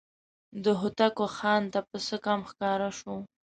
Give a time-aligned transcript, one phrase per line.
[0.63, 3.15] د هوتکو خان ته پسه کم ښکاره شو.